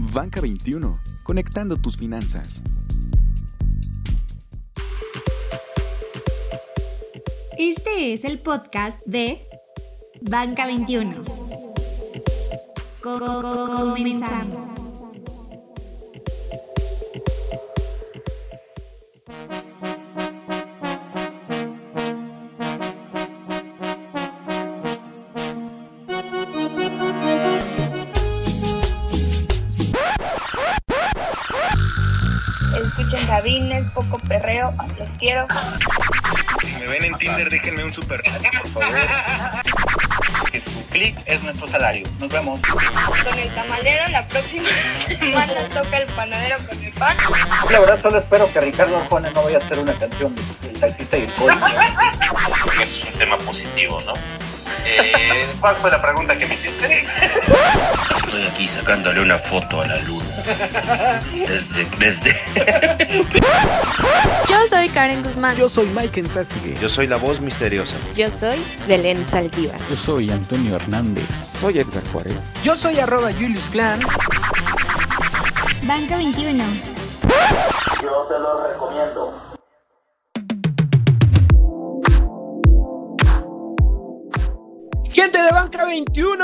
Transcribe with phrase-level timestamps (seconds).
[0.00, 2.62] Banca 21, conectando tus finanzas.
[7.58, 9.44] Este es el podcast de
[10.22, 11.16] Banca 21.
[13.02, 14.77] Comenzamos.
[35.18, 35.46] Quiero.
[36.60, 38.22] Si me ven en Tinder, déjenme un super
[38.72, 38.98] por favor.
[40.50, 42.06] Que su clic es nuestro salario.
[42.18, 42.60] Nos vemos.
[42.60, 44.68] Con el tamalero, la próxima
[45.06, 47.16] semana toca el panadero con el pan.
[47.70, 51.18] La verdad solo espero que Ricardo Arjona no vaya a hacer una canción del taxista
[51.18, 54.14] y el eso es un tema positivo, ¿no?
[54.90, 57.04] Eh, ¿Cuál fue la pregunta que me hiciste?
[58.16, 60.24] Estoy aquí sacándole una foto a la luna.
[61.46, 62.34] Desde, desde.
[64.48, 65.56] Yo soy Karen Guzmán.
[65.56, 66.76] Yo soy Mike Enzastigue.
[66.80, 67.96] Yo soy la voz misteriosa.
[68.14, 69.78] Yo soy Belén Saldívar.
[69.90, 71.28] Yo soy Antonio Hernández.
[71.34, 72.54] Soy Edgar Juárez.
[72.62, 74.00] Yo soy arroba Julius Clan.
[75.82, 76.64] Banca 21.
[78.02, 79.47] Yo te lo recomiendo.
[85.28, 86.38] Gente de Banca 21,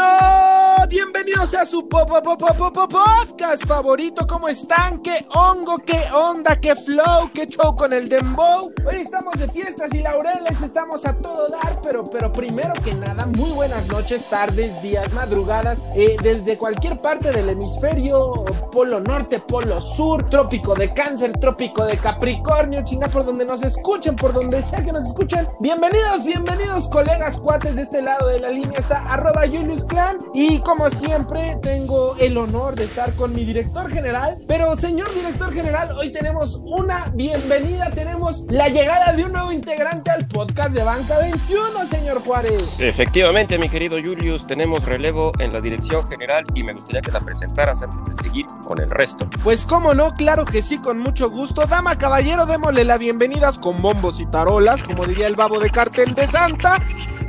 [0.88, 4.26] bienvenidos a su po- po- po- po- po- po- podcast favorito.
[4.26, 4.98] ¿Cómo están?
[5.02, 5.78] ¿Qué hongo?
[5.78, 6.56] ¿Qué onda?
[6.60, 7.30] ¿Qué flow?
[7.32, 8.70] ¿Qué show con el dembow?
[8.86, 13.24] Hoy estamos de fiestas y laureles, estamos a todo dar, pero, pero primero que nada,
[13.26, 19.80] muy buenas noches, tardes, días, madrugadas, eh, desde cualquier parte del hemisferio, polo norte, polo
[19.80, 24.84] sur, trópico de cáncer, trópico de capricornio, chinga por donde nos escuchen, por donde sea
[24.84, 25.46] que nos escuchen.
[25.60, 30.58] Bienvenidos, bienvenidos colegas, cuates de este lado de la línea está arroba Julius Clan y
[30.76, 35.92] como siempre tengo el honor de estar con mi director general, pero señor director general,
[35.92, 41.18] hoy tenemos una bienvenida, tenemos la llegada de un nuevo integrante al podcast de Banca
[41.18, 42.80] 21, señor Juárez.
[42.80, 47.20] Efectivamente, mi querido Julius, tenemos relevo en la dirección general y me gustaría que la
[47.20, 49.30] presentaras antes de seguir con el resto.
[49.44, 51.66] Pues cómo no, claro que sí, con mucho gusto.
[51.66, 56.14] Dama, caballero, démosle las bienvenidas con bombos y tarolas, como diría el babo de cartel
[56.14, 56.80] de Santa.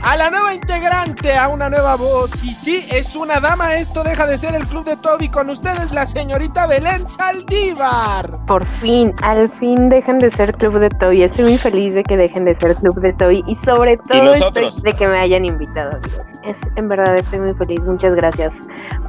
[0.06, 2.44] A la nueva integrante, a una nueva voz.
[2.44, 5.30] Y sí, es una dama, esto deja de ser el club de Toby.
[5.30, 8.30] Con ustedes, la señorita Belén Saldívar.
[8.46, 11.24] Por fin, al fin dejan de ser Club de Toy.
[11.24, 14.76] Estoy muy feliz de que dejen de ser Club de Toy y sobre todo nosotros?
[14.76, 16.24] estoy de que me hayan invitado, amigos.
[16.44, 17.82] Es, en verdad estoy muy feliz.
[17.84, 18.54] Muchas gracias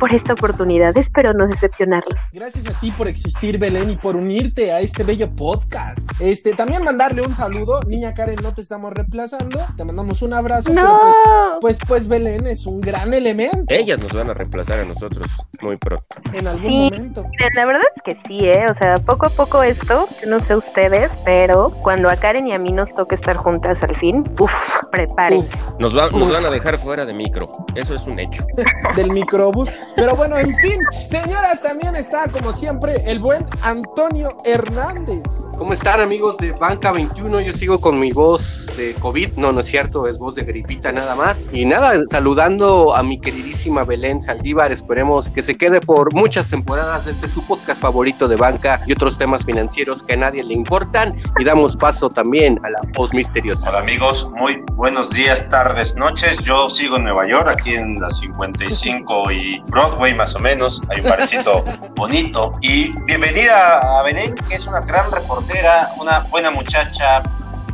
[0.01, 0.97] por esta oportunidad.
[0.97, 2.21] Espero no decepcionarlos.
[2.33, 6.11] Gracias a ti por existir, Belén, y por unirte a este bello podcast.
[6.21, 7.81] Este, también mandarle un saludo.
[7.87, 9.61] Niña Karen, no te estamos reemplazando.
[9.77, 10.73] Te mandamos un abrazo.
[10.73, 10.86] ¡No!
[10.87, 13.73] Pero pues, pues, pues, Belén es un gran elemento.
[13.75, 15.27] Ellas nos van a reemplazar a nosotros
[15.63, 16.05] muy pronto.
[16.33, 16.91] En algún Sí.
[16.93, 17.25] momento.
[17.55, 18.67] La verdad es que sí, ¿eh?
[18.71, 22.53] O sea, poco a poco esto, yo no sé ustedes, pero cuando a Karen y
[22.55, 24.53] a mí nos toque estar juntas al fin, uff,
[24.93, 25.57] prepárense.
[25.57, 26.33] Uf, Nos, va- nos Uf.
[26.33, 27.51] van a dejar fuera de micro.
[27.75, 28.45] Eso es un hecho.
[28.97, 29.71] del microbús.
[29.97, 35.23] Pero bueno, en fin, señoras, también está, como siempre, el buen Antonio Hernández.
[35.59, 37.41] ¿Cómo están amigos de Banca 21?
[37.41, 40.76] Yo sigo con mi voz de COVID, no, no es cierto, es voz de gripita
[40.83, 41.49] nada más.
[41.53, 47.05] Y nada, saludando a mi queridísima Belén Saldívar, esperemos que se quede por muchas temporadas
[47.05, 50.55] de este su podcast favorito de banca y otros temas financieros que a nadie le
[50.55, 51.11] importan.
[51.39, 53.69] Y damos paso también a la voz misteriosa.
[53.69, 56.39] Hola amigos, muy buenos días, tardes, noches.
[56.43, 60.81] Yo sigo en Nueva York, aquí en la 55 y Broadway más o menos.
[60.91, 61.65] Hay un barecito
[61.97, 62.53] bonito.
[62.61, 67.23] Y bienvenida a Belén, que es una gran reportera, una buena muchacha,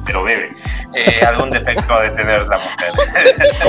[0.04, 0.48] pero bebe.
[0.94, 2.92] Eh, algún defecto de tener la mujer.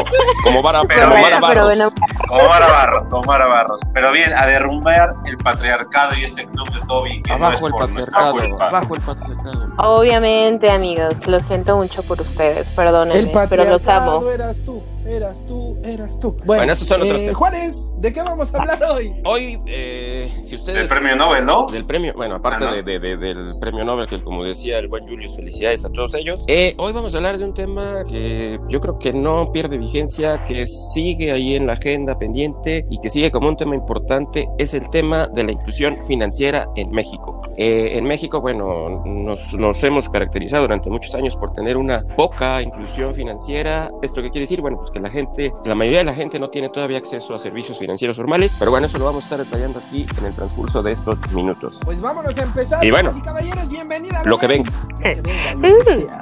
[0.44, 1.66] Como Vara, Pero como bien, Vara pero Barros.
[1.66, 1.94] bueno,
[2.28, 3.80] como Mara Barros, como Mara Barros.
[3.94, 7.68] Pero bien, a derrumbar el patriarcado y este club de Toby que no es Abajo
[7.68, 8.68] el por nuestra culpa.
[8.68, 9.66] Abajo el patriarcado.
[9.78, 14.30] obviamente, amigos, lo siento mucho por ustedes, perdónenme, El pero los amo.
[14.30, 16.32] eras tú, eras tú, eras tú.
[16.44, 17.36] Bueno, Bueno, esos son otros eh, temas.
[17.38, 19.14] Juárez, ¿de qué vamos a hablar hoy?
[19.24, 20.78] Hoy, eh, si ustedes...
[20.78, 21.68] Del premio Nobel, ¿no?
[21.68, 22.76] Del premio, bueno, aparte Ah, ¿no?
[22.76, 26.14] de, de- de- del premio Nobel, que como decía el buen Julius, felicidades a todos
[26.16, 26.23] ellos.
[26.48, 30.42] Eh, hoy vamos a hablar de un tema que yo creo que no pierde vigencia,
[30.46, 34.74] que sigue ahí en la agenda pendiente y que sigue como un tema importante, es
[34.74, 37.42] el tema de la inclusión financiera en México.
[37.58, 42.62] Eh, en México, bueno, nos, nos hemos caracterizado durante muchos años por tener una poca
[42.62, 43.92] inclusión financiera.
[44.02, 44.62] ¿Esto qué quiere decir?
[44.62, 47.40] Bueno, pues que la gente, la mayoría de la gente no tiene todavía acceso a
[47.40, 50.82] servicios financieros formales, pero bueno, eso lo vamos a estar detallando aquí en el transcurso
[50.82, 51.80] de estos minutos.
[51.84, 52.84] Pues vámonos a empezar.
[52.84, 54.24] Y bueno, y caballeros, bienvenida.
[54.24, 54.72] Lo que venga.
[54.94, 56.13] Lo que venga, lo que sea.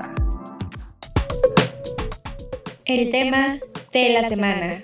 [2.86, 3.60] El tema
[3.94, 4.82] de la semana.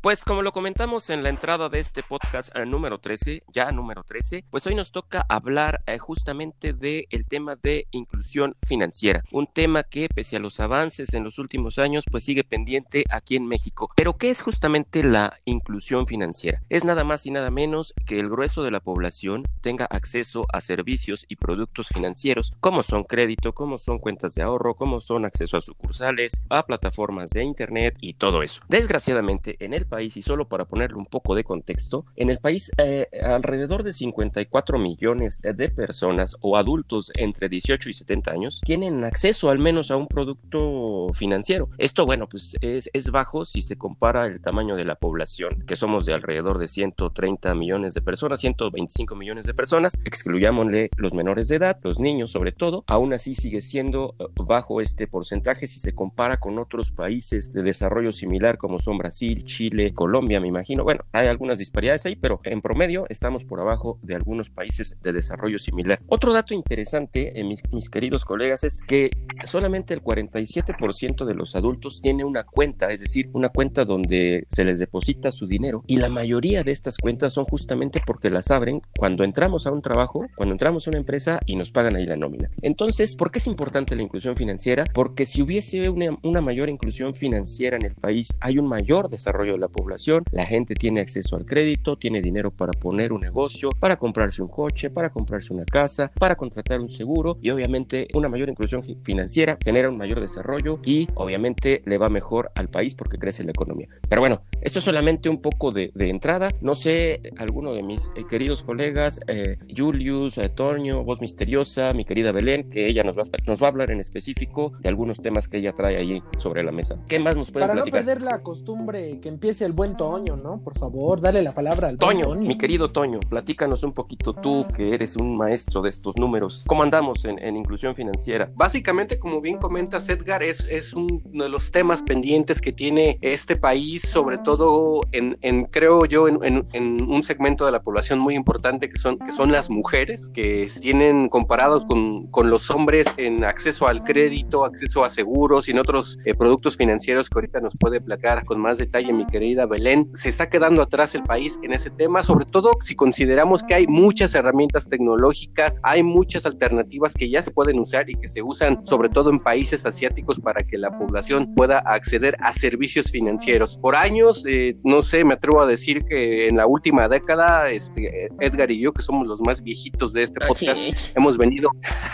[0.00, 4.04] Pues como lo comentamos en la entrada de este podcast eh, número 13, ya número
[4.04, 9.48] 13, pues hoy nos toca hablar eh, justamente del el tema de inclusión financiera, un
[9.48, 13.48] tema que pese a los avances en los últimos años, pues sigue pendiente aquí en
[13.48, 13.90] México.
[13.96, 16.62] Pero ¿qué es justamente la inclusión financiera?
[16.68, 20.60] Es nada más y nada menos que el grueso de la población tenga acceso a
[20.60, 25.56] servicios y productos financieros, como son crédito, como son cuentas de ahorro, como son acceso
[25.56, 28.60] a sucursales, a plataformas de internet y todo eso.
[28.68, 32.70] Desgraciadamente, en el país, y solo para ponerle un poco de contexto, en el país
[32.78, 39.04] eh, alrededor de 54 millones de personas o adultos entre 18 y 70 años tienen
[39.04, 41.68] acceso al menos a un producto financiero.
[41.78, 46.06] Esto, bueno, pues es, bajo si se compara el tamaño de la población, que somos
[46.06, 51.56] de alrededor de 130 millones de personas, 125 millones de personas, excluyámosle los menores de
[51.56, 55.94] edad, los niños sobre todo, aún así sigue siendo eh, bajo este porcentaje si se
[55.94, 60.84] compara con otros países de desarrollo similar como son Brasil, Chile, Colombia, me imagino.
[60.84, 65.12] Bueno, hay algunas disparidades ahí, pero en promedio estamos por abajo de algunos países de
[65.12, 66.00] desarrollo similar.
[66.08, 69.10] Otro dato interesante, eh, mis, mis queridos colegas, es que
[69.44, 74.64] solamente el 47% de los adultos tiene una cuenta, es decir, una cuenta donde se
[74.64, 78.82] les deposita su dinero y la mayoría de estas cuentas son justamente porque las abren
[78.96, 82.16] cuando entramos a un trabajo, cuando entramos a una empresa y nos pagan ahí la
[82.16, 82.50] nómina.
[82.62, 84.84] Entonces, ¿por qué es importante la inclusión financiera?
[84.92, 89.52] Porque si hubiese una, una mayor inclusión financiera en el país, hay un mayor desarrollo
[89.52, 93.70] de la población, la gente tiene acceso al crédito, tiene dinero para poner un negocio,
[93.78, 98.28] para comprarse un coche, para comprarse una casa, para contratar un seguro y obviamente una
[98.28, 103.18] mayor inclusión financiera genera un mayor desarrollo y obviamente le va mejor al país porque
[103.18, 103.88] crece la economía.
[104.08, 106.50] Pero bueno, esto es solamente un poco de, de entrada.
[106.60, 112.04] No sé, alguno de mis eh, queridos colegas, eh, Julius, eh, Toño, Voz Misteriosa, mi
[112.04, 115.48] querida Belén, que ella nos va, nos va a hablar en específico de algunos temas
[115.48, 116.98] que ella trae ahí sobre la mesa.
[117.08, 118.00] ¿Qué más nos puede Para platicar?
[118.00, 119.28] no perder la costumbre, que
[119.62, 120.60] el buen Toño, ¿no?
[120.62, 124.66] Por favor, dale la palabra al buen Toño, mi querido Toño, platícanos un poquito tú,
[124.76, 126.64] que eres un maestro de estos números.
[126.66, 128.50] ¿Cómo andamos en, en inclusión financiera?
[128.54, 133.56] Básicamente, como bien comentas, Edgar, es, es uno de los temas pendientes que tiene este
[133.56, 138.18] país, sobre todo en, en creo yo, en, en, en, un segmento de la población
[138.18, 143.06] muy importante que son, que son las mujeres, que tienen comparados con, con los hombres
[143.16, 147.60] en acceso al crédito, acceso a seguros y en otros eh, productos financieros que ahorita
[147.60, 150.10] nos puede placar con más detalle mi querida Belén.
[150.14, 153.86] Se está quedando atrás el país en ese tema, sobre todo si consideramos que hay
[153.86, 158.84] muchas herramientas tecnológicas, hay muchas alternativas que ya se pueden usar y que se usan
[158.84, 163.78] sobre todo en países asiáticos para que la población pueda acceder a servicios financieros.
[163.78, 168.28] Por años, eh, no sé, me atrevo a decir que en la última década, este,
[168.40, 171.70] Edgar y yo, que somos los más viejitos de este podcast, hemos venido,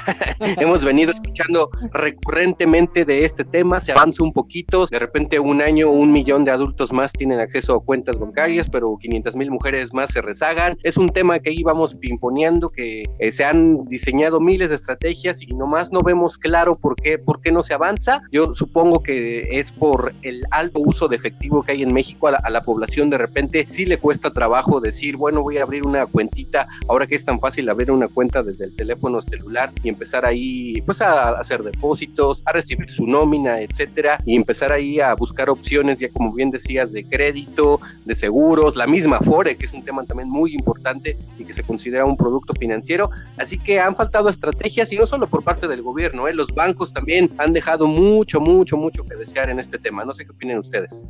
[0.40, 5.90] hemos venido escuchando recurrentemente de este tema, se avanza un poquito, de repente un año
[5.90, 10.12] un millón de adultos más tienen acceso a cuentas bancarias, pero 500 mil mujeres más
[10.12, 10.76] se rezagan.
[10.82, 15.46] Es un tema que íbamos pimponeando, que eh, se han diseñado miles de estrategias y
[15.48, 18.22] nomás no vemos claro por qué, por qué no se avanza.
[18.32, 22.32] Yo supongo que es por el alto uso de efectivo que hay en México a
[22.32, 23.10] la, a la población.
[23.10, 27.14] De repente sí le cuesta trabajo decir, bueno, voy a abrir una cuentita, ahora que
[27.14, 31.30] es tan fácil abrir una cuenta desde el teléfono celular y empezar ahí pues a
[31.30, 36.32] hacer depósitos, a recibir su nómina, etcétera, y empezar ahí a buscar opciones, ya como
[36.32, 40.52] bien decías, de crédito, de seguros, la misma Fore, que es un tema también muy
[40.52, 43.08] importante y que se considera un producto financiero.
[43.36, 46.34] Así que han faltado estrategias y no solo por parte del gobierno, ¿eh?
[46.34, 50.04] los bancos también han dejado mucho, mucho, mucho que desear en este tema.
[50.04, 51.04] No sé qué opinan ustedes.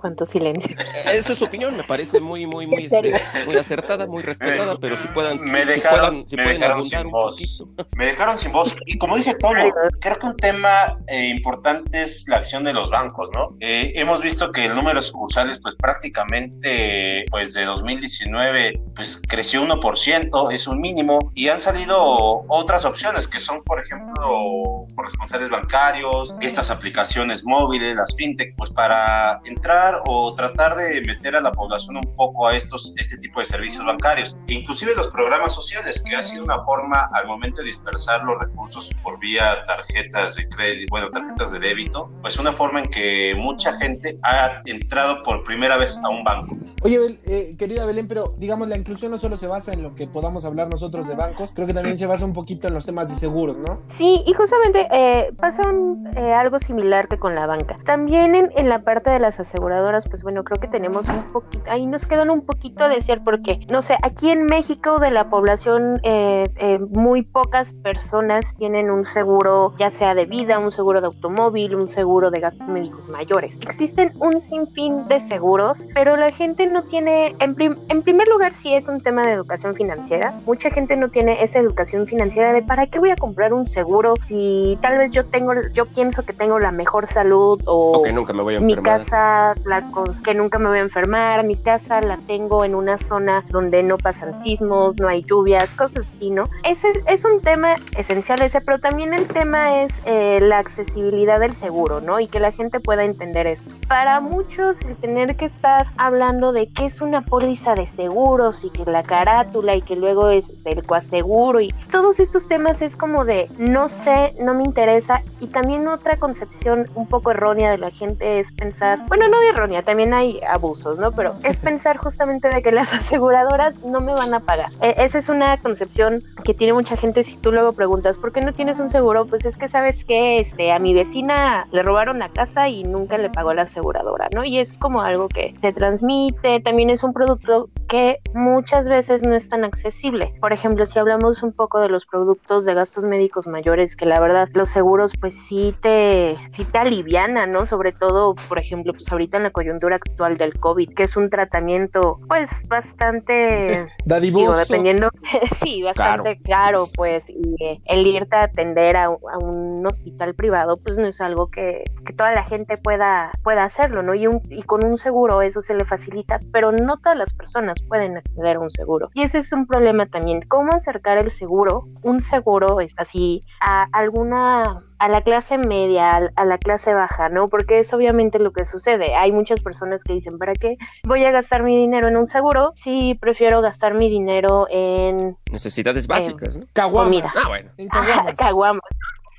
[0.00, 0.74] Cuánto silencio.
[1.12, 4.96] Esa es su opinión, me parece muy, muy, muy, este, muy acertada, muy respetada, pero
[4.96, 7.62] si puedan, me si dejaron, puedan, si me pueden dejaron sin un voz.
[7.66, 7.88] poquito.
[7.98, 8.74] Me dejaron sin voz.
[8.86, 12.88] Y como dice Toño, creo que un tema eh, importante es la acción de los
[12.88, 13.54] bancos, ¿no?
[13.60, 19.62] Eh, hemos visto que el número de sucursales, pues prácticamente, pues de 2019, pues creció
[19.62, 26.36] 1%, es un mínimo, y han salido otras opciones que son, por ejemplo, corresponsales bancarios,
[26.40, 31.96] estas aplicaciones móviles, las fintech, pues para entrar o tratar de meter a la población
[31.96, 34.36] un poco a estos, este tipo de servicios bancarios.
[34.48, 38.90] Inclusive los programas sociales, que ha sido una forma al momento de dispersar los recursos
[39.02, 43.72] por vía tarjetas de crédito, bueno, tarjetas de débito, pues una forma en que mucha
[43.74, 46.52] gente ha entrado por primera vez a un banco.
[46.82, 49.94] Oye, Bel- eh, querida Belén, pero digamos, la inclusión no solo se basa en lo
[49.94, 52.86] que podamos hablar nosotros de bancos, creo que también se basa un poquito en los
[52.86, 53.82] temas de seguros, ¿no?
[53.88, 57.78] Sí, y justamente eh, pasa un, eh, algo similar que con la banca.
[57.84, 61.64] También en, en, la parte de las aseguradoras, pues bueno, creo que tenemos un poquito,
[61.70, 65.24] ahí nos quedan un poquito a decir porque, no sé, aquí en México de la
[65.24, 71.00] población, eh, eh, muy pocas personas tienen un seguro, ya sea de vida, un seguro
[71.00, 73.58] de automóvil, un seguro de gastos médicos mayores.
[73.62, 78.52] Existen un sinfín de seguros, pero la gente no tiene, en, prim en primer lugar,
[78.52, 82.62] si es un tema de educación financiera, mucha gente no tiene esa educación financiera de
[82.62, 86.32] para qué voy a comprar un seguro si tal vez yo tengo, yo pienso que
[86.32, 89.80] tengo la mejor salud o, o que nunca me voy a mi casa, la,
[90.22, 93.96] que nunca me voy a enfermar, mi casa la tengo en una zona donde no
[93.96, 96.44] pasan sismos, no hay lluvias, cosas así, ¿no?
[96.64, 101.54] Ese es un tema esencial ese, pero también el tema es eh, la accesibilidad del
[101.54, 102.20] seguro, ¿no?
[102.20, 103.70] Y que la gente pueda entender eso.
[103.88, 108.70] Para muchos, el tener que estar hablando de qué es una póliza de seguros y
[108.70, 112.96] que la carátula y que luego es este, el coaseguro y todos estos temas es
[112.96, 117.78] como de no sé, no me interesa y también otra concepción un poco errónea de
[117.78, 121.12] la gente es pensar, bueno, no errónea, también hay abusos, ¿no?
[121.12, 124.70] Pero es pensar justamente de que las aseguradoras no me van a pagar.
[124.80, 128.40] E esa es una concepción que tiene mucha gente si tú luego preguntas, ¿por qué
[128.40, 129.26] no tienes un seguro?
[129.26, 133.18] Pues es que sabes que este, a mi vecina le robaron la casa y nunca
[133.18, 134.44] le pagó la aseguradora, ¿no?
[134.44, 139.34] Y es como algo que se transmite, también es un producto que muchas veces no
[139.34, 140.32] es tan accesible.
[140.40, 144.20] Por ejemplo, si hablamos un poco de los productos de gastos médicos mayores, que la
[144.20, 147.66] verdad los seguros pues sí te, sí te alivianan, ¿no?
[147.66, 151.28] Sobre todo, por ejemplo, pues ahorita en la coyuntura actual del COVID, que es un
[151.28, 153.84] tratamiento pues bastante...
[154.04, 154.44] Dadivoso.
[154.44, 155.10] Digo, dependiendo,
[155.62, 160.74] sí, bastante caro, pues, y eh, el irte a atender a, a, un hospital privado,
[160.84, 164.14] pues no es algo que, que toda la gente pueda, pueda hacerlo, ¿no?
[164.14, 167.78] Y, un, y con un seguro eso se le facilita, pero no todas las personas
[167.88, 169.10] pueden acceder a un seguro.
[169.14, 173.86] Y ese es un problema también, cómo acercar el seguro, un seguro es así, a
[173.92, 177.46] alguna a la clase media, a la clase baja, ¿no?
[177.46, 179.14] Porque es obviamente lo que sucede.
[179.14, 182.72] Hay muchas personas que dicen, ¿para qué voy a gastar mi dinero en un seguro
[182.74, 185.38] si prefiero gastar mi dinero en...
[185.50, 186.66] Necesidades básicas, eh, ¿no?
[186.74, 187.22] Caguamas.
[187.22, 187.32] Comida.
[187.34, 187.70] Ah, bueno.
[187.78, 188.34] En caguamas.
[188.34, 188.82] Caguamas.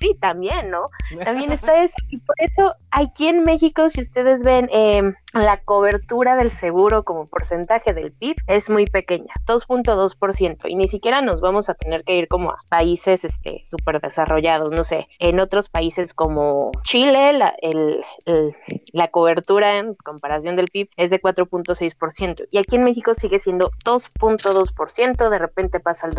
[0.01, 0.85] Sí, también, ¿no?
[1.23, 1.93] También está eso.
[2.09, 7.25] Y por eso aquí en México, si ustedes ven eh, la cobertura del seguro como
[7.25, 10.65] porcentaje del PIB, es muy pequeña, 2.2%.
[10.67, 14.71] Y ni siquiera nos vamos a tener que ir como a países este, súper desarrollados.
[14.71, 18.55] No sé, en otros países como Chile, la, el, el,
[18.93, 22.47] la cobertura en comparación del PIB es de 4.6%.
[22.49, 26.15] Y aquí en México sigue siendo 2.2%, de repente pasa al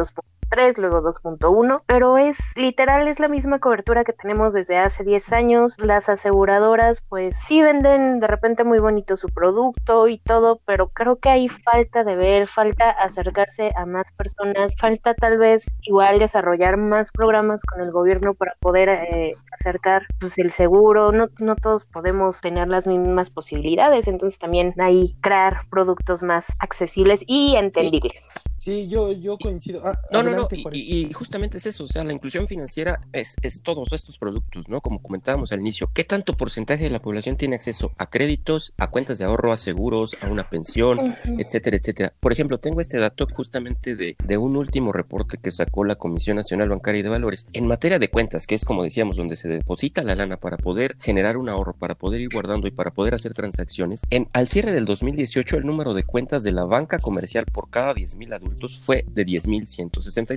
[0.53, 5.33] 2.3, luego 2.1, pero es literal, es la misma cobertura que tenemos desde hace 10
[5.33, 5.75] años.
[5.79, 11.17] Las aseguradoras pues sí venden de repente muy bonito su producto y todo, pero creo
[11.17, 16.77] que hay falta de ver, falta acercarse a más personas, falta tal vez igual desarrollar
[16.77, 21.87] más programas con el gobierno para poder eh, acercar pues el seguro, no, no todos
[21.87, 28.33] podemos tener las mismas posibilidades, entonces también hay crear productos más accesibles y entendibles.
[28.63, 29.83] Sí, yo, yo coincido.
[29.85, 33.37] Ah, no, no, no, y, y, justamente es eso, o sea, la inclusión financiera es,
[33.43, 34.81] es, todos estos productos, ¿no?
[34.81, 38.91] Como comentábamos al inicio, ¿qué tanto porcentaje de la población tiene acceso a créditos, a
[38.91, 41.45] cuentas de ahorro, a seguros, a una pensión, uh -huh.
[41.45, 42.13] etcétera, etcétera?
[42.21, 46.37] Por ejemplo, tengo este dato justamente de, de un último reporte que sacó la Comisión
[46.37, 49.49] Nacional Bancaria y de Valores en materia de cuentas, que es como decíamos, donde se
[49.49, 53.15] deposita la lana para poder generar un ahorro, para poder ir guardando y para poder
[53.15, 54.03] hacer transacciones.
[54.11, 57.95] En, al cierre del 2018, el número de cuentas de la banca comercial por cada
[57.95, 59.25] 10 mil adultos fue de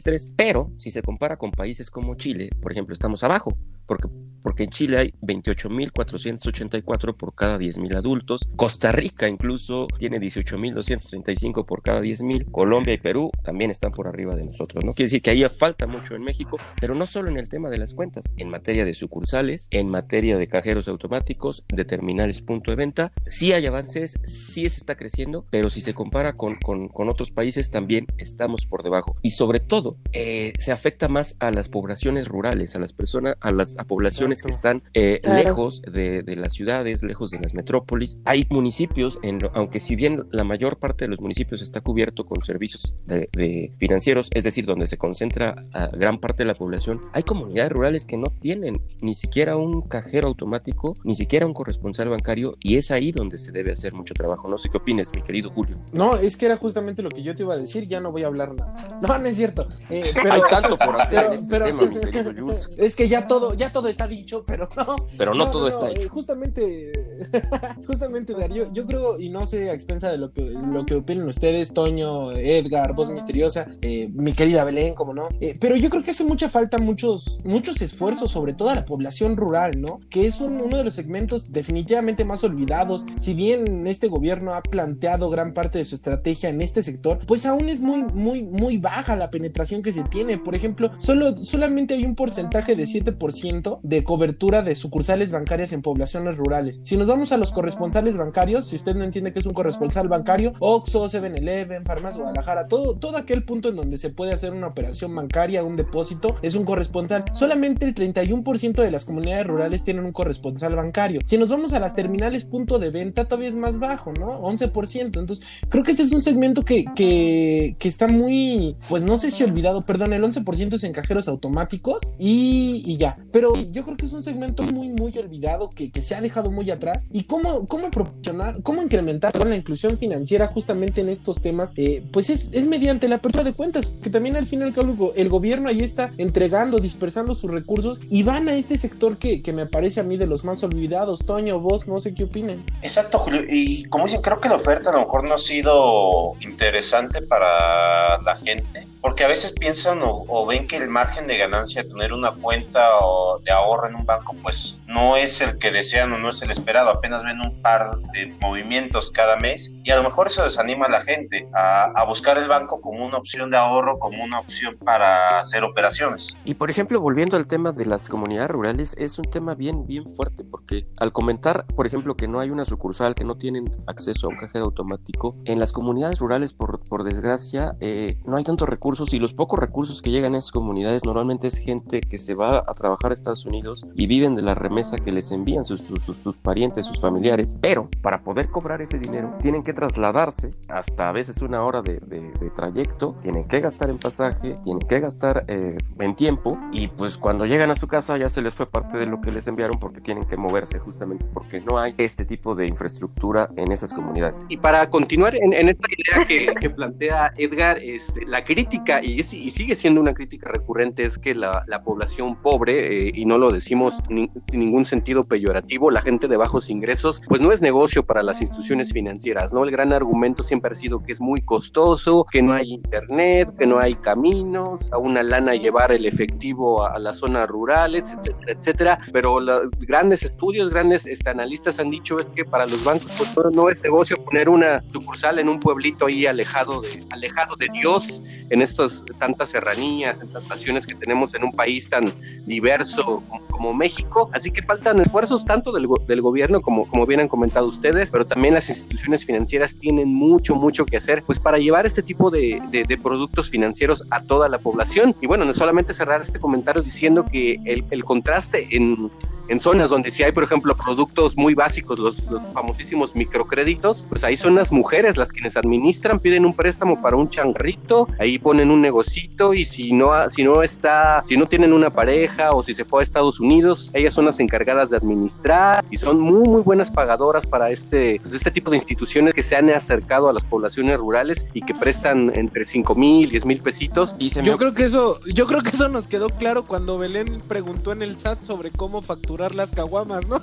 [0.02, 0.34] 10.163.
[0.36, 4.08] Pero si se compara con países como Chile, por ejemplo, estamos abajo, porque,
[4.42, 8.48] porque en Chile hay 28.484 por cada 10.000 adultos.
[8.56, 12.52] Costa Rica incluso tiene 18.235 por cada 10.000.
[12.52, 14.94] Colombia y Perú también están por arriba de nosotros, ¿no?
[14.94, 17.78] Quiere decir que ahí falta mucho en México, pero no solo en el tema de
[17.78, 22.75] las cuentas, en materia de sucursales, en materia de cajeros automáticos, de terminales punto de
[22.75, 27.10] venta, sí hay avances, sí se está creciendo, pero si se compara con, con, con
[27.10, 29.18] otros países también estamos por debajo.
[29.22, 29.75] Y sobre todo,
[30.13, 34.39] eh, se afecta más a las poblaciones rurales, a las personas, a las a poblaciones
[34.39, 34.48] Exacto.
[34.48, 35.44] que están eh, claro.
[35.44, 38.17] lejos de, de, las ciudades, lejos de las metrópolis.
[38.25, 42.41] Hay municipios, en, aunque si bien la mayor parte de los municipios está cubierto con
[42.41, 47.00] servicios de, de financieros, es decir, donde se concentra a gran parte de la población,
[47.13, 52.10] hay comunidades rurales que no tienen ni siquiera un cajero automático, ni siquiera un corresponsal
[52.10, 54.48] bancario, y es ahí donde se debe hacer mucho trabajo.
[54.48, 55.77] No sé qué opinas, mi querido Julio.
[55.94, 58.24] No, es que era justamente lo que yo te iba a decir, ya no voy
[58.24, 59.00] a hablar nada.
[59.01, 59.65] No, no es cierto.
[59.90, 62.72] Eh, pero, hay tanto por hacer pero, en este pero, tema, mi querido Jules.
[62.78, 64.96] Es que ya todo, ya todo está dicho, pero no.
[65.18, 66.10] Pero no, no todo está hecho.
[66.10, 66.92] Justamente
[67.88, 70.42] justamente Darío, yo creo, y no sé a expensa de lo que,
[70.72, 75.54] lo que opinen ustedes, Toño, Edgar, Voz Misteriosa, eh, mi querida Belén, como no, eh,
[75.60, 79.36] pero yo creo que hace mucha falta muchos, muchos esfuerzos, sobre todo a la población
[79.38, 79.98] rural, ¿no?
[80.10, 83.06] Que es un- uno de los segmentos definitivamente más olvidados.
[83.16, 87.46] Si bien este gobierno ha planteado gran parte de su estrategia en este sector, pues
[87.46, 90.38] aún es muy, muy, muy baja la penetración que se tiene.
[90.38, 95.82] Por ejemplo, solo, solamente hay un porcentaje de 7% de cobertura de sucursales bancarias en
[95.82, 96.82] poblaciones rurales.
[96.84, 100.08] Si nos vamos a los corresponsales bancarios, si usted no entiende qué es un corresponsal
[100.08, 104.68] bancario, Oxxo, 7-Eleven, Farmacia Guadalajara, todo, todo aquel punto en donde se puede hacer una
[104.68, 107.24] operación bancaria, un depósito, es un corresponsal.
[107.34, 111.22] Solamente el 31% de las comunidades rurales tienen un corresponsal bancario.
[111.26, 114.40] Si nos vamos a las terminales punto de venta, todavía es más bajo, ¿no?
[114.42, 115.18] 11%.
[115.18, 119.32] Entonces, creo que este es un segmento que, que, que está muy, pues no sé
[119.32, 123.18] si olvidado, perdón, el 11% es en cajeros automáticos y, y ya.
[123.32, 126.52] Pero yo creo que es un segmento muy, muy olvidado que, que se ha dejado
[126.52, 127.08] muy atrás.
[127.12, 131.72] ¿Y cómo, cómo proporcionar, cómo incrementar perdón, la inclusión financiera justamente en estos temas?
[131.78, 134.74] Eh, pues es, es mediante la apertura de cuentas, que también al fin y al
[134.74, 139.42] cabo el gobierno ahí está entregando, dispersando sus recursos y van a este sector que,
[139.42, 141.25] que me parece a mí de los más olvidados.
[141.25, 142.64] Toño, vos, no sé qué opinen.
[142.82, 143.42] Exacto, Julio.
[143.48, 148.20] Y como dicen, creo que la oferta a lo mejor no ha sido interesante para
[148.22, 149.28] la gente, porque a
[149.60, 153.51] piensan o, o ven que el margen de ganancia de tener una cuenta o de
[153.51, 156.89] ahorro en un banco, pues no es el que desean o no es el esperado.
[156.89, 160.89] Apenas ven un par de movimientos cada mes y a lo mejor eso desanima a
[160.89, 164.77] la gente a, a buscar el banco como una opción de ahorro, como una opción
[164.77, 166.38] para hacer operaciones.
[166.46, 170.06] Y por ejemplo, volviendo al tema de las comunidades rurales, es un tema bien, bien
[170.15, 174.27] fuerte, porque al comentar, por ejemplo, que no hay una sucursal, que no tienen acceso
[174.27, 178.70] a un cajero automático, en las comunidades rurales, por, por desgracia, eh, no hay tantos
[178.70, 182.36] recursos y los pocos recursos que llegan a esas comunidades normalmente es gente que se
[182.36, 185.82] va a trabajar a Estados Unidos y viven de la remesa que les envían sus,
[185.82, 191.10] sus, sus- parientes, sus familiares, pero para poder cobrar ese dinero tienen que trasladarse hasta
[191.10, 195.44] a veces una hora de, de- trayecto, tienen que gastar en pasaje, tienen que gastar
[195.48, 196.51] eh, en tiempo.
[196.72, 199.32] Y pues cuando llegan a su casa ya se les fue parte de lo que
[199.32, 203.72] les enviaron porque tienen que moverse justamente porque no hay este tipo de infraestructura en
[203.72, 204.46] esas comunidades.
[204.50, 209.34] Y para continuar en, esta idea que, que plantea Edgar, este, la crítica, y, es-
[209.34, 213.38] y sigue siendo una crítica recurrente, es que la, la población pobre, eh, y no
[213.38, 217.62] lo decimos ni- sin ningún sentido peyorativo, la gente de bajos ingresos, pues no es
[217.62, 219.64] negocio para las instituciones financieras, ¿no?
[219.64, 223.66] El gran argumento siempre ha sido que es muy costoso, que no hay internet, que
[223.66, 228.98] no hay caminos, a una lana llevar el efectivo a, las zonas rurales, etcétera, etcétera.
[229.14, 233.48] Pero los grandes estudios, grandes este, analistas han dicho es que para los bancos pues
[233.54, 238.22] no, es negocio poner una sucursal en un pueblito ahí alejado de, alejado de Dios,
[238.50, 242.13] en estas tantas serranías, en plantaciones que tenemos en un país tan
[242.46, 244.29] diverso como, México.
[244.33, 248.11] Así que faltan esfuerzos tanto del, go- del gobierno como, como bien han comentado ustedes,
[248.11, 252.29] pero también las instituciones financieras tienen mucho, mucho que hacer pues para llevar este tipo
[252.29, 252.57] de,
[253.01, 255.15] productos financieros a toda la población.
[255.22, 259.11] Y bueno, no solamente cerrar este comentario diciendo que el contraste en,
[259.50, 264.24] en zonas donde sí hay, por ejemplo, productos muy básicos, los, los famosísimos microcréditos, pues
[264.24, 268.72] ahí son las mujeres las quienes administran, piden un préstamo para un changarrito, ahí ponen
[268.72, 272.74] un negocito y si no, si no está, si no tienen una pareja o si
[272.74, 276.62] se fue a Estados Unidos, ellas son las encargadas de administrar y son muy, muy
[276.62, 280.44] buenas pagadoras para este, pues, este tipo de instituciones que se han acercado a las
[280.44, 284.16] poblaciones rurales y que prestan entre 5 mil, 10 mil pesitos.
[284.18, 287.42] Y se Yo creo que eso, yo creo que eso nos quedó claro cuando Belén
[287.48, 290.38] preguntó en el SAT sobre cómo facturar las caguamas, ¿no?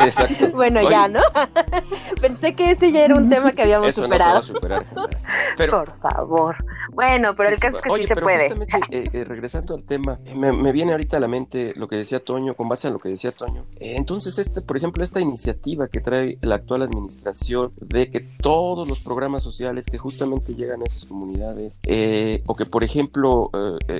[0.00, 0.50] Exacto.
[0.52, 1.20] Bueno, Oye, ya, ¿no?
[2.20, 4.80] Pensé que ese ya era un tema que habíamos Eso no se va superado.
[4.80, 4.86] a superar.
[5.56, 6.56] Pero, Por favor.
[6.98, 8.48] Bueno, pero el caso es que Oye, sí se pero puede.
[8.48, 11.94] justamente eh, eh, regresando al tema, me, me viene ahorita a la mente lo que
[11.94, 13.66] decía Toño, con base a lo que decía Toño.
[13.78, 18.88] Eh, entonces, este, por ejemplo, esta iniciativa que trae la actual administración de que todos
[18.88, 23.48] los programas sociales que justamente llegan a esas comunidades, eh, o que, por ejemplo,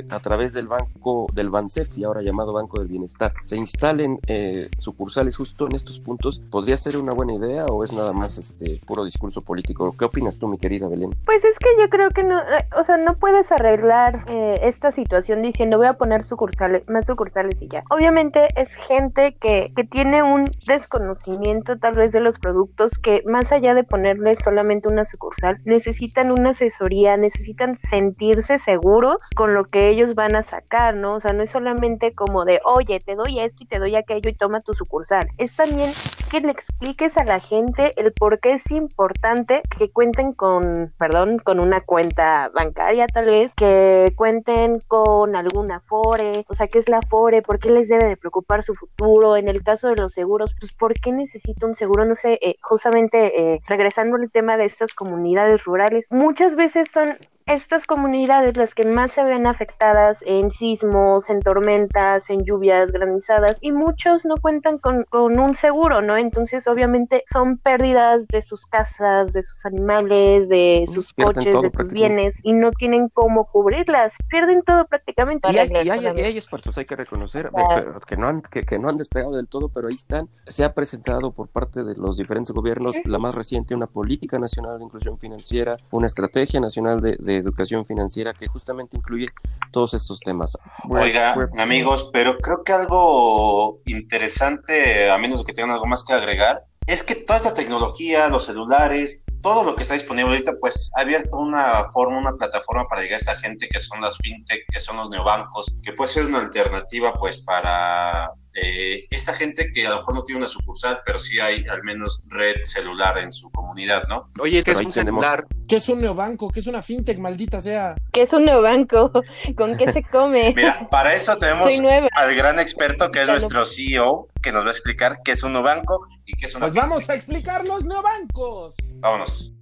[0.08, 5.36] a través del banco, del Bansefi, ahora llamado Banco del Bienestar, se instalen eh, sucursales
[5.36, 9.04] justo en estos puntos, ¿podría ser una buena idea o es nada más este puro
[9.04, 9.94] discurso político?
[9.96, 11.14] ¿Qué opinas tú, mi querida Belén?
[11.24, 12.40] Pues es que yo creo que no,
[12.76, 17.60] o sea, no puedes arreglar eh, esta situación diciendo voy a poner sucursales, más sucursales
[17.60, 17.82] y ya.
[17.90, 23.52] Obviamente es gente que, que tiene un desconocimiento tal vez de los productos que más
[23.52, 29.90] allá de ponerle solamente una sucursal, necesitan una asesoría, necesitan sentirse seguros con lo que
[29.90, 31.14] ellos van a sacar, ¿no?
[31.16, 34.30] O sea, no es solamente como de, oye, te doy esto y te doy aquello
[34.30, 35.28] y toma tu sucursal.
[35.36, 35.90] Es también
[36.30, 41.38] que le expliques a la gente el por qué es importante que cuenten con, perdón,
[41.38, 42.77] con una cuenta bancaria
[43.12, 47.42] tal vez, que cuenten con alguna FORE, o sea, ¿qué es la FORE?
[47.42, 49.36] ¿Por qué les debe de preocupar su futuro?
[49.36, 52.04] En el caso de los seguros, pues ¿por qué necesito un seguro?
[52.04, 57.18] No sé, eh, justamente eh, regresando al tema de estas comunidades rurales, muchas veces son
[57.48, 63.58] estas comunidades las que más se ven afectadas en sismos, en tormentas, en lluvias granizadas
[63.62, 66.16] y muchos no cuentan con, con, un seguro, ¿no?
[66.16, 71.90] Entonces obviamente son pérdidas de sus casas, de sus animales, de sus coches, de sus
[71.90, 75.50] bienes y no tienen cómo cubrirlas, pierden todo prácticamente.
[75.50, 78.00] Y hay, y hay, y hay esfuerzos, hay que reconocer, claro.
[78.00, 80.28] que, no han, que, que, no han despegado del todo, pero ahí están.
[80.46, 84.78] Se ha presentado por parte de los diferentes gobiernos, la más reciente, una política nacional
[84.78, 89.28] de inclusión financiera, una estrategia nacional de, de educación financiera que justamente incluye
[89.72, 90.56] todos estos temas.
[90.88, 96.12] Oiga, amigos, pero creo que algo interesante, a menos de que tengan algo más que
[96.12, 100.90] agregar, es que toda esta tecnología, los celulares, todo lo que está disponible ahorita, pues
[100.96, 104.64] ha abierto una forma, una plataforma para llegar a esta gente que son las fintech,
[104.72, 109.86] que son los neobancos, que puede ser una alternativa pues para eh, esta gente que
[109.86, 113.32] a lo mejor no tiene una sucursal, pero sí hay al menos red celular en
[113.32, 114.30] su comunidad, ¿no?
[114.40, 115.24] Oye, ¿qué es un tenemos...
[115.24, 115.46] celular?
[115.68, 116.48] ¿Qué es un neobanco?
[116.50, 117.94] ¿Qué es una fintech, maldita sea?
[118.12, 119.12] ¿Qué es un neobanco?
[119.56, 120.52] ¿Con qué se come?
[120.56, 121.72] Mira, para eso tenemos
[122.14, 125.52] al gran experto que es nuestro CEO, que nos va a explicar qué es un
[125.52, 126.90] neobanco y qué es una Pues fintech.
[126.90, 128.74] vamos a explicar los neobancos.
[128.96, 129.52] Vámonos.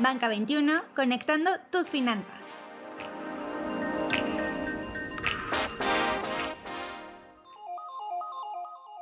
[0.00, 2.54] Banca 21, conectando tus finanzas.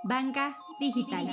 [0.04, 1.26] Banca digital.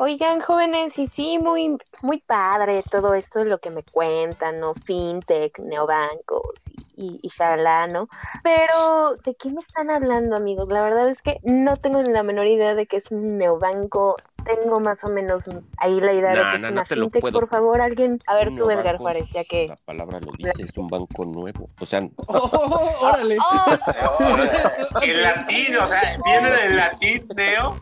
[0.00, 4.74] Oigan, jóvenes, y sí, muy, muy padre todo esto de lo que me cuentan, ¿no?
[4.84, 6.62] Fintech, neobancos
[6.96, 8.08] y, y shalala, ¿no?
[8.44, 10.68] Pero, ¿de qué me están hablando, amigos?
[10.68, 14.14] La verdad es que no tengo ni la menor idea de qué es un neobanco.
[14.44, 15.44] Tengo más o menos
[15.76, 17.20] ahí la idea No, de que es no, no una te lo fintech.
[17.20, 18.18] puedo- Por favor, alguien.
[18.26, 19.66] A ver, Un tú, Edgar Juárez, ya que.
[19.68, 21.68] La palabra lo dice, es un banco nuevo.
[21.80, 23.36] O sea, Oh, órale.
[25.02, 27.76] El latín, o sea, viene del latín, Neo.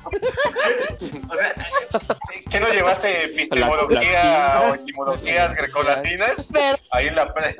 [1.30, 1.54] O sea,
[2.50, 6.50] ¿qué no llevaste epistemología o etimologías grecolatinas?
[6.52, 7.56] Pero- Ahí en la pre.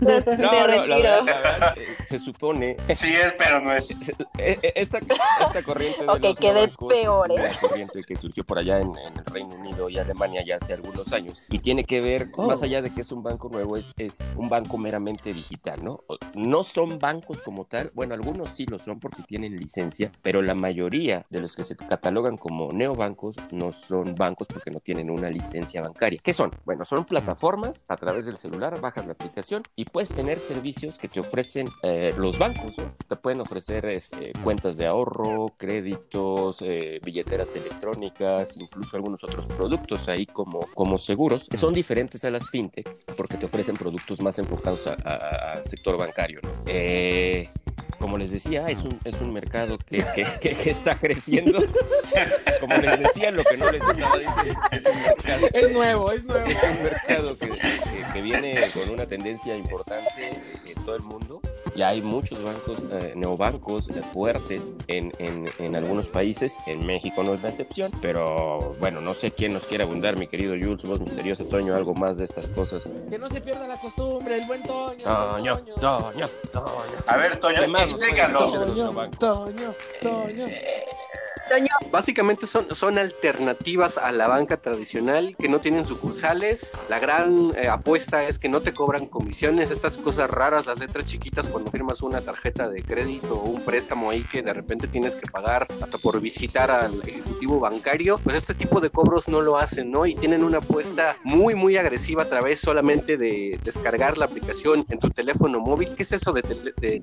[0.38, 1.74] No, no, la verdad, la verdad,
[2.08, 3.98] se supone Sí es, pero no es.
[4.38, 7.42] Esta, esta corriente de Ok, los peor, es ¿eh?
[7.60, 10.72] una corriente que surgió por allá en, en el Reino Unido y Alemania ya hace
[10.72, 12.46] algunos años y tiene que ver, Oh.
[12.46, 16.04] más allá de que es un banco nuevo, es, es un banco meramente digital, ¿no?
[16.34, 20.54] No son bancos como tal, bueno, algunos sí lo son porque tienen licencia, pero la
[20.54, 25.28] mayoría de los que se catalogan como neobancos no son bancos porque no tienen una
[25.28, 26.20] licencia bancaria.
[26.22, 26.50] ¿Qué son?
[26.64, 31.08] Bueno, son plataformas a través del celular, bajas la aplicación y puedes tener servicios que
[31.08, 32.94] te ofrecen eh, los bancos, ¿no?
[33.08, 40.08] Te pueden ofrecer este, cuentas de ahorro, créditos, eh, billeteras electrónicas, incluso algunos otros productos
[40.08, 44.38] ahí como, como seguros, que son diferentes a las fintech porque te ofrecen productos más
[44.38, 46.40] enfocados a- a- al sector bancario.
[46.42, 46.50] ¿no?
[46.66, 47.48] Eh,
[47.98, 51.58] como les decía, es un, es un mercado que, que- que- que está creciendo.
[52.60, 56.24] Como les decía, lo que no les estaba diciendo es un mercado Es nuevo, es
[56.24, 56.46] nuevo.
[56.46, 61.40] es un mercado que, que- que viene con una tendencia importante en todo el mundo.
[61.76, 66.56] Ya hay muchos bancos, eh, neobancos eh, fuertes en, en- en algunos países.
[66.66, 67.92] En México no es la excepción.
[68.02, 71.94] Pero bueno, no sé quién nos quiere abundar, mi querido Jules, vos misterioso Toño, algo
[71.94, 72.96] más de estas cosas.
[73.08, 75.04] Que no se pierda la costumbre, el buen Toño.
[75.04, 75.74] Toño, buen Toño.
[75.80, 76.66] Toño, Toño.
[77.06, 78.52] A ver, Toño, ¿Qué más nos pueden explícanos.
[78.52, 79.18] de los Toño, neobancos?
[81.50, 81.68] Toño.
[81.90, 86.78] Básicamente son, son alternativas a la banca tradicional que no tienen sucursales.
[86.88, 91.06] La gran eh, apuesta es que no te cobran comisiones, estas cosas raras, las letras
[91.06, 95.16] chiquitas cuando firmas una tarjeta de crédito o un préstamo ahí que de repente tienes
[95.16, 99.58] que pagar hasta por visitar al ejecutivo bancario, pues este tipo de cobros no lo
[99.58, 100.06] hacen, ¿no?
[100.06, 104.98] Y tienen una apuesta muy, muy agresiva a través solamente de descargar la aplicación en
[105.00, 105.94] tu teléfono móvil.
[105.96, 106.42] ¿Qué es eso de,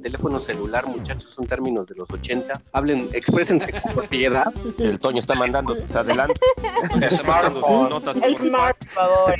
[0.01, 1.31] teléfono celular, muchachos?
[1.31, 2.61] Son términos de los 80.
[2.71, 4.07] Hablen, exprésense con
[4.77, 6.39] El Toño está mandando sus adelante.
[7.11, 7.89] Smartphone.
[7.89, 9.33] Notas Es por- smart, por favor.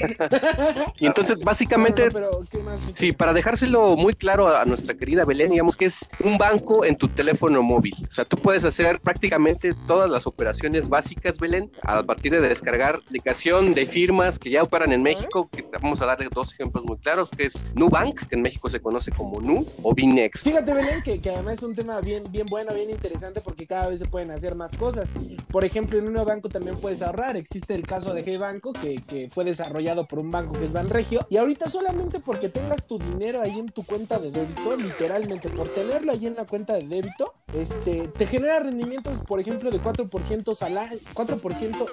[1.00, 2.80] Y entonces, básicamente, pero, ¿qué más?
[2.94, 6.96] Sí, para dejárselo muy claro a nuestra querida Belén, digamos que es un banco en
[6.98, 7.96] tu teléfono móvil.
[8.08, 12.96] O sea, tú puedes hacer prácticamente todas las operaciones básicas, Belén, a partir de descargar
[12.96, 16.86] aplicación de firmas que ya operan en México, que te vamos a darle dos ejemplos
[16.86, 20.42] muy claros, que es Nubank, que en México se conoce como Nu, o Binex.
[20.42, 23.88] Fíjate, Belén, que, que además es un tema bien, bien bueno, bien interesante, porque cada
[23.88, 24.87] vez se pueden hacer más cosas.
[24.88, 25.10] Cosas.
[25.52, 27.36] Por ejemplo, en un banco también puedes ahorrar.
[27.36, 31.26] Existe el caso de G-Banco, que, que fue desarrollado por un banco que es Banregio.
[31.30, 35.68] Y ahorita solamente porque tengas tu dinero ahí en tu cuenta de débito, literalmente por
[35.68, 40.62] tenerlo ahí en la cuenta de débito, este, te genera rendimientos, por ejemplo, de 4%
[40.62, 41.42] al, año, 4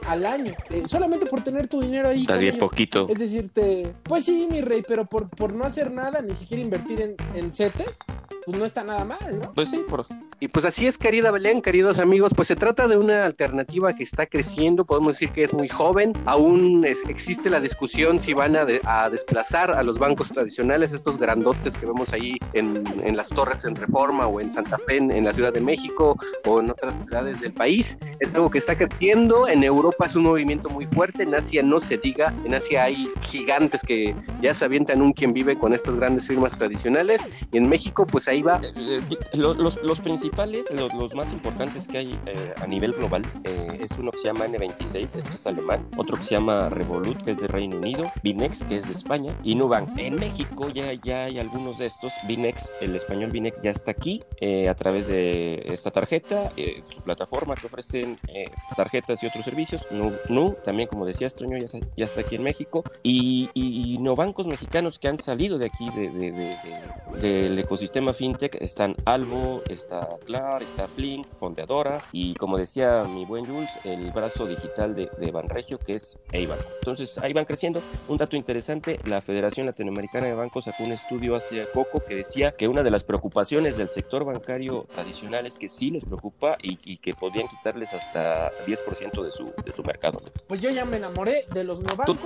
[0.06, 0.52] al año.
[0.70, 2.22] Eh, solamente por tener tu dinero ahí.
[2.22, 2.70] Está con bien ellos.
[2.70, 3.08] poquito.
[3.08, 3.92] Es decir, te...
[4.04, 7.52] pues sí, mi rey, pero por, por no hacer nada, ni siquiera invertir en, en
[7.52, 7.98] CETES,
[8.46, 9.52] pues no está nada mal, ¿no?
[9.52, 10.06] Pues sí, por...
[10.44, 14.02] Y pues así es, querida Belén, queridos amigos, pues se trata de una alternativa que
[14.02, 18.54] está creciendo, podemos decir que es muy joven, aún es- existe la discusión si van
[18.54, 23.16] a, de- a desplazar a los bancos tradicionales, estos grandotes que vemos ahí en, en
[23.16, 26.60] las torres en Reforma o en Santa Fe, en, en la Ciudad de México o
[26.60, 27.96] en otras ciudades del país.
[28.20, 31.80] Es algo que está creciendo, en Europa es un movimiento muy fuerte, en Asia no
[31.80, 35.94] se diga, en Asia hay gigantes que ya se avientan un quien vive con estas
[35.96, 38.60] grandes firmas tradicionales y en México pues ahí va.
[38.76, 39.00] Eh,
[39.32, 40.00] Los, los- los
[40.34, 44.18] principales, los, los más importantes que hay eh, a nivel global, eh, es uno que
[44.18, 47.76] se llama N26, esto es alemán, otro que se llama Revolut, que es de Reino
[47.76, 49.96] Unido, Binex, que es de España, y Nubank.
[49.98, 52.12] En México ya, ya hay algunos de estos.
[52.26, 57.00] Binex, el español Binex ya está aquí eh, a través de esta tarjeta, eh, su
[57.02, 58.44] plataforma que ofrecen eh,
[58.76, 59.86] tarjetas y otros servicios.
[59.90, 62.82] Nu, Nu, también como decías, Toño, ya, está- ya está aquí en México.
[63.02, 67.20] Y, y, y no bancos mexicanos que han salido de aquí, de, de- de- de-
[67.20, 73.46] del ecosistema fintech, están Albo, está Clar, está Flink, Fondeadora y como decía mi buen
[73.46, 76.64] Jules, el brazo digital de, de Banregio que es Eibanco.
[76.80, 77.82] Entonces ahí van creciendo.
[78.08, 82.52] Un dato interesante, la Federación Latinoamericana de Bancos sacó un estudio hace poco que decía
[82.52, 86.78] que una de las preocupaciones del sector bancario tradicional es que sí les preocupa y,
[86.84, 90.20] y que podrían quitarles hasta 10% de su, de su mercado.
[90.24, 90.30] ¿no?
[90.46, 92.18] Pues yo ya me enamoré de los neobancos.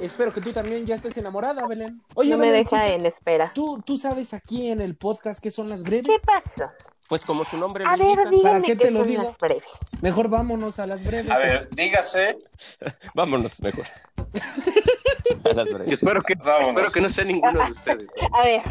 [0.00, 2.02] Espero que tú también ya estés enamorada, Belén.
[2.14, 3.52] Oye, no me deja en espera.
[3.54, 6.06] ¿tú, tú sabes aquí en el podcast qué son las breves.
[6.06, 6.70] ¿Qué pasó?
[7.10, 9.24] Pues como su nombre A lo ver, indica, dígame ¿Para qué te lo digo?
[9.24, 9.64] las breves.
[10.00, 11.28] Mejor vámonos a las breves.
[11.28, 12.38] A ver, dígase.
[13.14, 13.84] vámonos mejor.
[15.44, 15.92] A las breves.
[15.92, 16.68] Espero que, Vámonos.
[16.68, 18.08] espero que no sea ninguno de ustedes.
[18.16, 18.28] ¿eh?
[18.32, 18.62] A ver,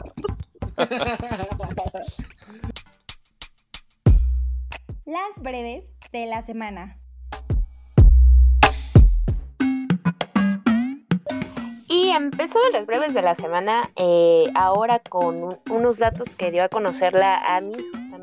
[5.06, 6.98] Las breves de la semana.
[11.90, 16.64] Y empezando las breves de la semana, eh, ahora con un- unos datos que dio
[16.64, 17.74] a conocer la AMI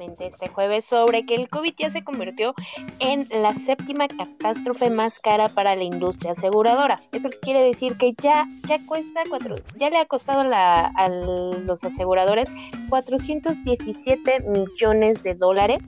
[0.03, 2.55] este jueves sobre que el COVID ya se convirtió
[2.99, 6.97] en la séptima catástrofe más cara para la industria aseguradora.
[7.13, 11.83] Eso quiere decir que ya, ya cuesta cuatro, ya le ha costado la- a los
[11.85, 12.49] aseguradores
[12.89, 15.81] 417 millones de dólares.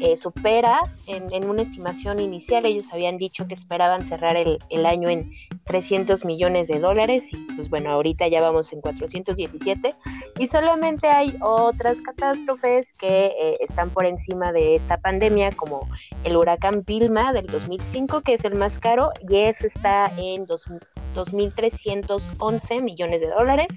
[0.00, 5.10] Eh, supera en, una estimación inicial, ellos habían dicho que esperaban cerrar el, el año
[5.10, 5.30] en
[5.64, 9.90] 300 millones de dólares y pues bueno, ahorita ya vamos en 417
[10.38, 15.80] y solamente hay otras catástrofes que eh, están por encima de esta pandemia como
[16.24, 20.64] el huracán Vilma del 2005 que es el más caro y ese está en dos-
[21.14, 23.68] 2.311 millones de dólares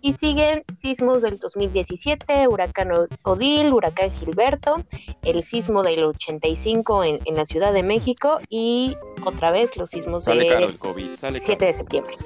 [0.00, 2.90] y siguen sismos del 2017, huracán
[3.22, 4.76] Odil, huracán Gilberto,
[5.24, 10.24] el sismo del 85 en, en la Ciudad de México y otra vez los sismos
[10.24, 11.46] caro de el COVID, sale caro.
[11.46, 12.16] 7 de septiembre.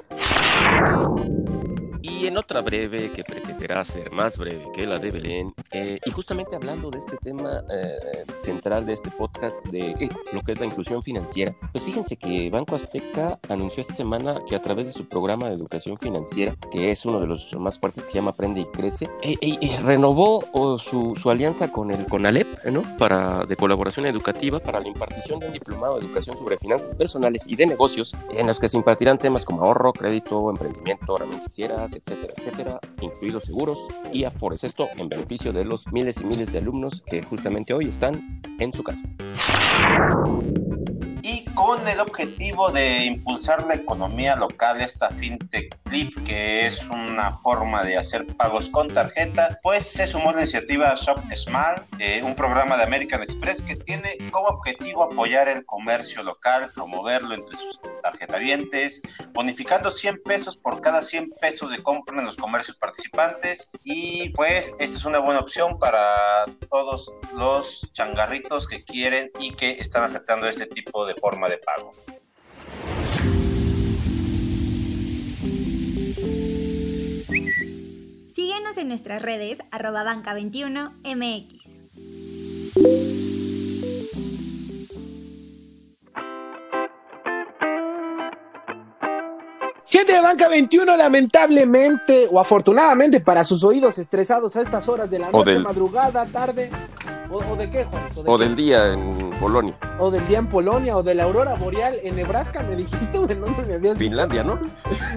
[2.03, 6.11] Y en otra breve que pretenderá ser más breve que la de Belén, eh, y
[6.11, 10.59] justamente hablando de este tema eh, central de este podcast de eh, lo que es
[10.59, 14.91] la inclusión financiera, pues fíjense que Banco Azteca anunció esta semana que a través de
[14.91, 18.31] su programa de educación financiera, que es uno de los más fuertes que se llama
[18.31, 22.83] Aprende y Crece, eh, eh, eh, renovó oh, su, su alianza con el CONALEP, ¿no?
[22.97, 27.43] Para, de colaboración educativa para la impartición de un diplomado de educación sobre finanzas personales
[27.47, 31.92] y de negocios, en los que se impartirán temas como ahorro, crédito, emprendimiento, herramientas financieras,
[31.95, 33.79] etcétera, etcétera, incluidos seguros
[34.11, 34.63] y afores.
[34.63, 38.73] Esto en beneficio de los miles y miles de alumnos que justamente hoy están en
[38.73, 39.03] su casa.
[41.65, 47.85] Con el objetivo de impulsar la economía local, esta FinTech Clip, que es una forma
[47.85, 52.75] de hacer pagos con tarjeta, pues se sumó la iniciativa Shop Smart, eh, un programa
[52.75, 59.01] de American Express que tiene como objetivo apoyar el comercio local, promoverlo entre sus tarjetavientes,
[59.31, 63.69] bonificando 100 pesos por cada 100 pesos de compra en los comercios participantes.
[63.85, 69.77] Y pues esta es una buena opción para todos los changarritos que quieren y que
[69.79, 71.93] están aceptando este tipo de forma de pago.
[78.29, 81.63] Síguenos en nuestras redes arroba banca21mx.
[89.85, 95.19] Gente de Banca 21, lamentablemente o afortunadamente para sus oídos estresados a estas horas de
[95.19, 96.71] la O noche, del- madrugada, tarde,
[97.29, 98.03] o, o de qué, Juan?
[98.25, 99.77] O del día en Polonia.
[99.99, 103.35] O del día en Polonia o de la aurora boreal en Nebraska, me dijiste, güey,
[103.37, 103.95] no me habías dicho?
[103.97, 104.59] Finlandia, ¿no?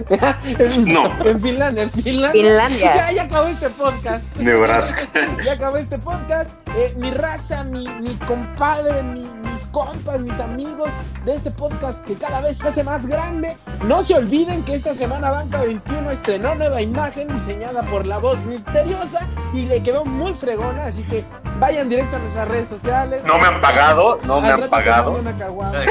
[0.09, 1.05] en, No.
[1.25, 2.31] en Finlandia, en Finlandia.
[2.43, 2.95] Finlandia.
[2.95, 4.35] Ya, ya acabó este podcast.
[4.37, 5.07] Nebraska.
[5.45, 6.51] Ya acabó este podcast.
[6.75, 10.89] Eh, mi raza, mi, mi compadre, mi- mis compas, mis amigos
[11.25, 13.57] de este podcast que cada vez se hace más grande.
[13.85, 18.43] No se olviden que esta semana Banca 21 estrenó nueva imagen diseñada por la voz
[18.45, 20.85] misteriosa y le quedó muy fregona.
[20.85, 21.25] Así que
[21.59, 23.23] vayan directo a nuestras redes sociales.
[23.25, 25.19] No me han pagado, no me han te pagado.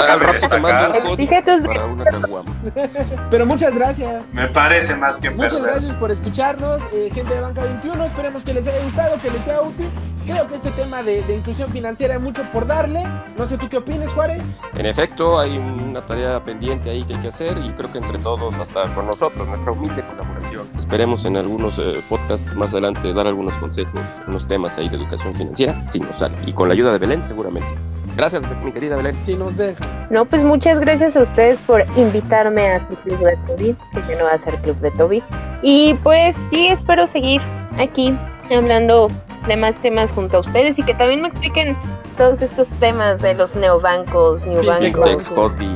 [0.08, 2.52] Al rato te mando un código para una caguama.
[3.30, 4.32] Pero muchas gracias.
[4.34, 5.70] Me parece más que Muchas perder.
[5.70, 8.04] gracias por escucharnos, eh, gente de Banca 21.
[8.04, 9.88] Esperemos que les haya gustado, que les sea útil.
[10.26, 13.04] Creo que este tema de, de inclusión financiera hay mucho por darle.
[13.36, 14.56] No sé tú qué opines, Juárez.
[14.76, 18.18] En efecto, hay una tarea pendiente ahí que hay que hacer y creo que entre
[18.18, 23.28] todos, hasta con nosotros, nuestra humilde colaboración, esperemos en algunos eh, podcasts más adelante dar
[23.28, 26.36] algunos consejos, unos temas ahí de educación financiera, si nos sale.
[26.44, 27.72] Y con la ayuda de Belén, seguramente.
[28.16, 29.16] Gracias, mi querida Belén.
[29.24, 29.84] Si nos deja.
[30.10, 34.18] No, pues muchas gracias a ustedes por invitarme a su club de Toby, que ya
[34.18, 35.22] no va a ser club de Toby.
[35.62, 37.42] Y pues sí, espero seguir
[37.78, 38.16] aquí
[38.50, 39.08] hablando
[39.46, 41.76] de más temas junto a ustedes y que también me expliquen
[42.16, 45.32] todos estos temas de los neobancos, neobancos,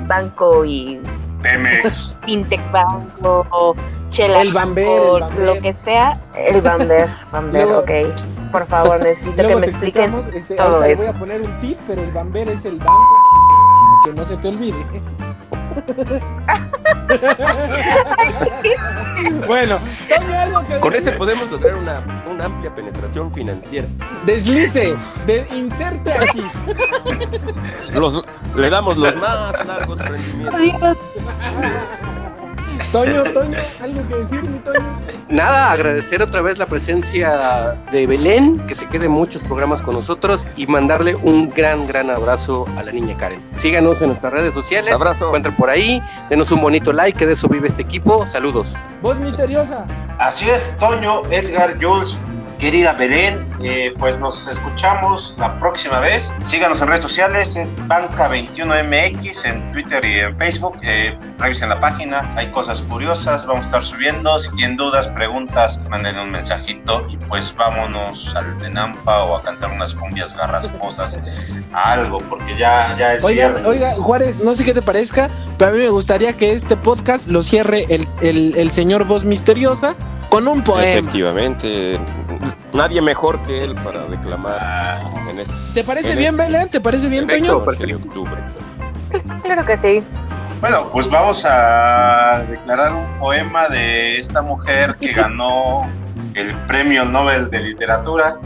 [0.06, 0.98] banco y
[1.42, 2.16] Pemex.
[2.24, 3.74] fintech banco o
[4.10, 5.46] chela El Bamber, o el Bamber.
[5.46, 7.90] lo que sea, el Bamber, Bamber, Luego- ok.
[8.50, 11.02] Por favor, necesito que Luego me te expliquen explicamos, este, todo eso.
[11.02, 13.16] voy a poner un tip, pero el Bamber es el banco.
[14.04, 14.76] Que no se te olvide.
[19.46, 19.76] bueno,
[20.36, 21.08] algo que Con decir?
[21.08, 23.86] ese podemos lograr una, una amplia penetración financiera.
[24.26, 24.94] Deslice,
[25.26, 26.44] de, inserte aquí.
[27.92, 28.22] Los,
[28.54, 30.96] le damos los más largos rendimientos.
[32.92, 35.00] Toño, Toño, algo que decir, mi Toño.
[35.28, 40.46] Nada, agradecer otra vez la presencia de Belén, que se quede muchos programas con nosotros
[40.56, 43.40] y mandarle un gran, gran abrazo a la niña Karen.
[43.58, 44.94] Síganos en nuestras redes sociales.
[44.94, 45.26] Abrazo.
[45.26, 46.02] Encuentren por ahí.
[46.28, 48.26] Denos un bonito like, que de eso vive este equipo.
[48.26, 48.74] Saludos.
[49.02, 49.86] Voz misteriosa.
[50.18, 52.18] Así es, Toño, Edgar, Jules,
[52.58, 56.34] querida Belén, eh, pues nos escuchamos la próxima vez.
[56.42, 60.78] Síganos en redes sociales, es Banca21MX en Twitter y en Facebook.
[60.82, 64.38] Eh, revisen la página, hay cosas curiosas, vamos a estar subiendo.
[64.38, 69.70] Si tienen dudas, preguntas, manden un mensajito y pues vámonos al Tenampa o a cantar
[69.70, 71.20] unas cumbias garrasposas,
[71.72, 73.66] a algo, porque ya, ya es Oiga, viernes.
[73.66, 77.28] oiga, Juárez, no sé qué te parezca, pero a mí me gustaría que este podcast
[77.28, 79.96] lo cierre el, el, el señor Voz Misteriosa
[80.30, 80.98] con un poema.
[80.98, 81.98] Efectivamente,
[82.72, 86.68] nadie mejor que él para declamar Ah, en este ¿Te parece En bien, este- Belén?
[86.68, 87.26] ¿Te parece bien.
[87.26, 87.62] Toño?
[87.62, 88.42] Evangelio de octubre.
[89.42, 90.02] Claro que sí.
[90.60, 95.82] Bueno, pues vamos a declarar un poema de esta mujer que ganó
[96.34, 98.36] el premio Nobel de Literatura,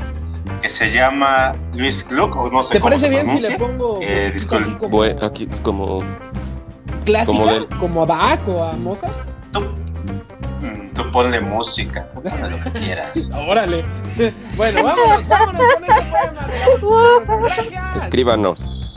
[0.62, 3.58] que se llama Luis Gluck, o no sé ¿Te cómo parece se bien si le
[3.58, 4.76] pongo Eh, musiquita así disculpe.
[4.78, 6.02] como Bue- aquí es como
[7.04, 7.38] clásica?
[7.38, 9.12] como del- ¿Como a Bach o a Mozart?
[9.52, 9.62] Tú
[11.14, 13.30] ponle música, tú ponle lo que quieras.
[13.48, 13.84] Órale.
[14.56, 17.36] Bueno, vámonos, vámonos con este poema de la Voz Misteriosa.
[17.36, 17.96] Gracias.
[17.96, 18.90] escríbanos.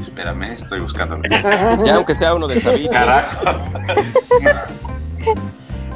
[0.00, 1.20] Espérame, estoy buscando.
[1.84, 2.92] Ya aunque sea uno de Sabina.
[2.92, 3.58] Carajo.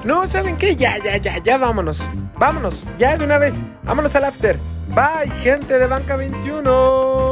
[0.02, 0.74] No, ¿saben qué?
[0.74, 2.02] Ya, ya, ya, ya vámonos.
[2.36, 3.62] Vámonos, ya de una vez.
[3.84, 4.58] Vámonos al after.
[4.88, 7.29] Bye, gente de Banca 21.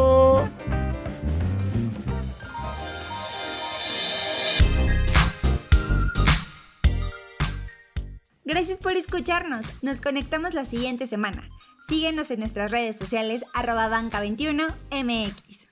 [8.49, 9.67] Gracias por escucharnos.
[9.83, 11.47] Nos conectamos la siguiente semana.
[11.87, 15.68] Síguenos en nuestras redes sociales arroba banca21 mx.